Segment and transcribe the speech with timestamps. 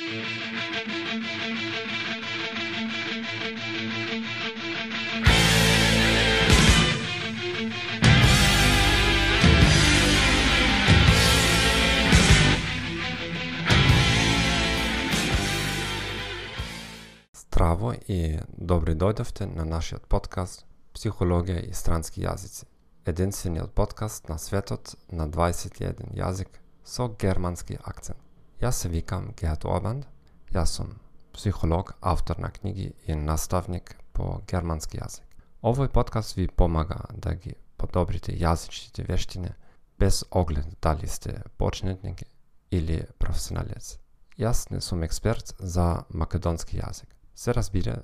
[0.00, 0.16] Здраво
[18.08, 20.64] и добри дојдовте на нашиот подкаст
[20.96, 22.64] Психологија и странски јазици.
[23.04, 26.48] Единствениот подкаст на светот на 21 јазик
[26.84, 28.29] со германски акцент.
[28.60, 30.04] Јас се викам Геат Обанд,
[30.52, 30.90] јас сум
[31.32, 35.24] психолог, автор на книги и наставник по германски јазик.
[35.62, 39.54] Овој подкаст ви помага да ги подобрите јазичните вештини
[39.98, 42.22] без оглед дали сте почнетник
[42.70, 43.98] или професионалец.
[44.38, 47.08] Јас не сум експерт за македонски јазик
[47.40, 47.96] се разбира,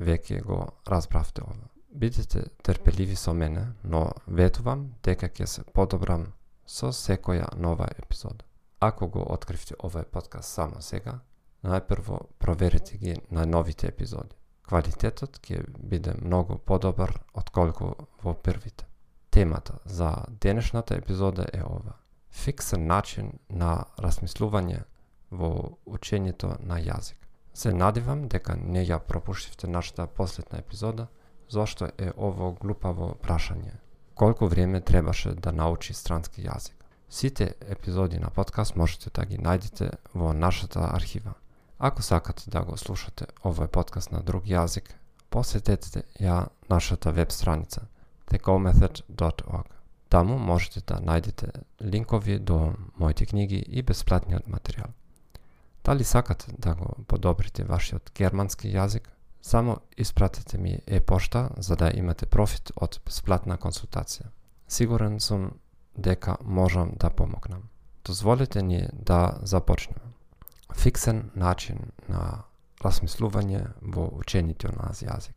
[0.00, 1.68] веќе го разбравте ова.
[1.92, 6.32] Бидете терпеливи со мене, но ветувам дека ќе се подобрам
[6.66, 8.47] со секоја нова епизода.
[8.80, 11.18] Ако го откривте овој подкаст само сега,
[11.66, 14.36] најпрво проверете ги на новите епизоди.
[14.68, 18.86] Квалитетот ќе биде многу подобар од колку во првите.
[19.30, 21.96] Темата за денешната епизода е ова.
[22.30, 24.84] Фиксен начин на размислување
[25.30, 27.18] во учењето на јазик.
[27.54, 31.08] Се надевам дека не ја пропуштивте нашата последна епизода,
[31.48, 33.74] зошто е ово глупаво прашање.
[34.14, 36.77] Колку време требаше да научи странски јазик?
[37.10, 41.32] Сите епизоди на подкаст можете да ги најдете во нашата архива.
[41.78, 44.92] Ако сакате да го слушате овој подкаст на друг јазик,
[45.30, 47.88] посетете ја нашата веб страница
[48.30, 49.66] thegomethod.org.
[50.08, 51.50] Таму можете да најдете
[51.80, 54.92] линкови до моите книги и бесплатниот материјал.
[55.84, 59.08] Дали сакате да го подобрите вашиот германски јазик,
[59.42, 64.28] само испратете ми е-пошта за да имате профит од бесплатна консултација.
[64.68, 65.52] Сигурен сум
[65.98, 67.68] дека можам да помогнам.
[68.04, 70.00] Дозволете ни да започнеме.
[70.76, 72.44] Фиксен начин на
[72.84, 75.34] размислување во учените на јазик.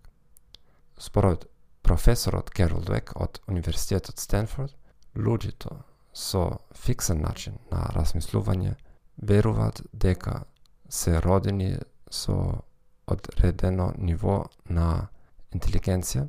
[0.98, 1.48] Според
[1.81, 4.75] професорот Керол Двек од Универзитетот Стенфорд,
[5.16, 5.81] луѓето
[6.13, 8.75] со фиксен начин на размислување
[9.18, 10.44] веруваат дека
[10.90, 11.78] се родени
[12.12, 12.64] со
[13.08, 15.08] одредено ниво на
[15.52, 16.28] интелигенција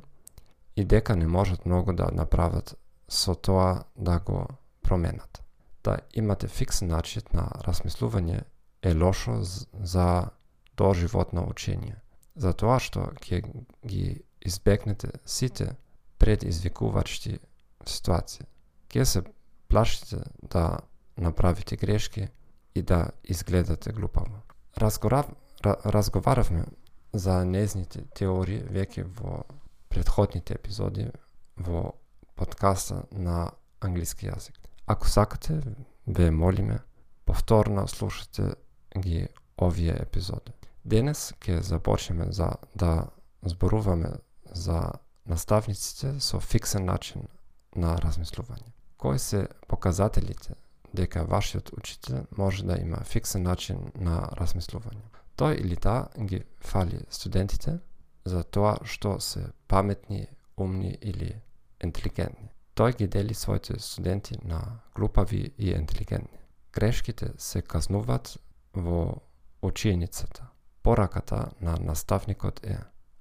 [0.75, 2.75] и дека не можат многу да направат
[3.07, 4.47] со тоа да го
[4.81, 5.43] променат.
[5.83, 8.43] Да имате фиксен начин на размислување
[8.81, 10.29] е лошо за
[10.77, 11.95] доживотно учење,
[12.35, 13.43] затоа што ќе
[13.85, 15.75] ги избегнете сите
[16.17, 17.39] предизвикувачки
[17.85, 18.45] ситуации.
[18.87, 19.23] Ке се
[19.67, 20.77] плашите да
[21.17, 22.27] направите грешки
[22.75, 24.41] и да изгледате глупаво.
[24.77, 25.25] Разгорав,
[25.65, 26.65] разговаравме
[27.13, 29.43] за незните теории веќе во
[29.89, 31.11] предходните епизоди
[31.57, 31.93] во
[32.35, 33.51] подкаста на
[33.81, 34.57] англиски јазик.
[34.85, 35.61] Ако сакате,
[36.07, 36.79] ве молиме,
[37.25, 38.55] повторно слушате
[38.97, 39.27] ги
[39.57, 40.51] овие епизоди.
[40.85, 43.07] Денес ќе започнеме за да
[43.45, 44.11] зборуваме
[44.51, 44.91] за
[45.25, 47.27] наставниците со фиксен начин
[47.75, 48.73] на размислување.
[48.97, 50.55] Кои се показателите
[50.93, 55.01] дека вашиот учител може да има фиксен начин на размислување.
[55.37, 57.79] Тој или таа ги фали студентите
[58.25, 60.27] за тоа што се паметни,
[60.57, 61.41] умни или
[61.83, 62.49] интелигентни.
[62.75, 66.39] Тој ги дели своите студенти на глупави и интелигентни.
[66.73, 68.37] Грешките се казнуваат
[68.73, 69.21] во
[69.61, 70.47] ученицата.
[70.83, 72.77] Пораката на наставникот е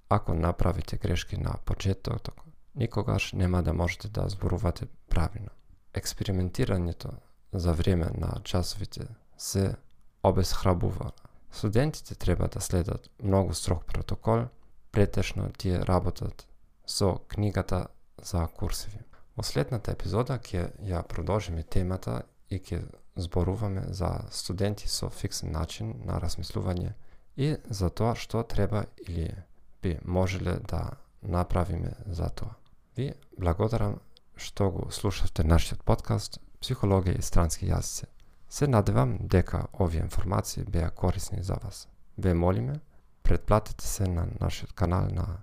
[0.08, 2.30] ако направите грешки на почетокот,
[2.74, 5.50] никогаш нема да можете да зборувате правилно.
[5.94, 7.10] Експериментирањето
[7.52, 9.06] за време на часовите
[9.38, 9.76] се
[10.22, 11.10] обесхрабува.
[11.50, 14.44] Студентите треба да следат многу строг протокол,
[14.92, 16.48] претешно тие работат
[16.86, 17.86] со книгата
[18.22, 18.98] за курсиви.
[19.36, 22.82] Во следната епизода ќе ја продолжиме темата и ќе
[23.16, 26.92] зборуваме за студенти со фиксен начин на размислување
[27.36, 29.30] и за тоа што треба или
[29.82, 30.90] би можеле да
[31.22, 32.54] направиме за тоа.
[32.96, 34.00] Ви благодарам
[34.36, 38.06] што го слушавте нашиот подкаст психологија и странски јазици.
[38.48, 41.88] Се надевам дека овие информации беа корисни за вас.
[42.18, 42.80] Ве молиме,
[43.22, 45.42] предплатете се на нашиот канал на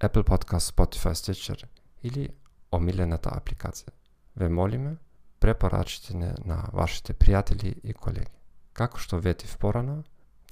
[0.00, 1.66] Apple Podcast, Spotify, Stitcher
[2.06, 2.28] или
[2.72, 3.92] омилената апликација.
[4.36, 4.96] Ве молиме,
[5.40, 8.32] препорачите не на вашите пријатели и колеги.
[8.72, 10.02] Како што ветив порано,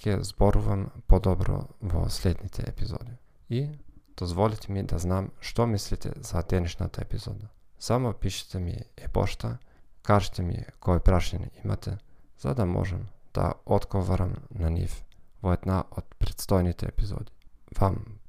[0.00, 3.16] ќе зборувам подобро во следните епизоди.
[3.48, 3.68] И
[4.16, 7.48] дозволите ми да знам што мислите за денешната епизода.
[7.78, 9.58] Само пишете ми е-пошта
[10.04, 11.96] Кажете ми кој прашање имате,
[12.38, 14.98] за да можем да одговарам на нив
[15.42, 17.32] во една од предстојните епизоди.
[17.78, 18.20] Вам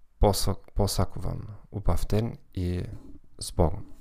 [0.75, 1.41] посакувам
[1.71, 2.85] убав ден и
[3.39, 3.94] Spawn.